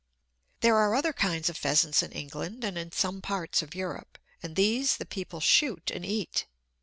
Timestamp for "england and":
2.11-2.75